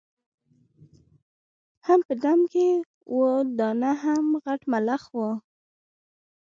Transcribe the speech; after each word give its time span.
هم 1.85 1.99
په 2.07 2.13
دام 2.23 2.39
کي 2.51 2.67
وه 3.15 3.31
دانه 3.57 3.91
هم 4.03 4.25
غټ 4.45 4.61
ملخ 4.71 5.03
وو 5.15 5.29